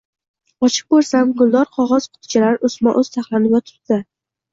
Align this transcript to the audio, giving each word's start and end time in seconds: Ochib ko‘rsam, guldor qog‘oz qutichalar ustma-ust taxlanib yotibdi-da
Ochib 0.67 0.87
ko‘rsam, 0.93 1.33
guldor 1.41 1.69
qog‘oz 1.77 2.07
qutichalar 2.15 2.57
ustma-ust 2.71 3.15
taxlanib 3.19 3.55
yotibdi-da 3.57 4.01